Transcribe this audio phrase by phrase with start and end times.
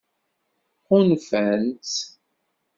[0.87, 1.95] Ɣunfan-tt?